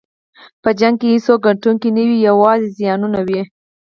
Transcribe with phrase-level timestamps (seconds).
[0.63, 3.41] په جنګ کې هېڅوک ګټونکی نه وي، یوازې زیانونه وي.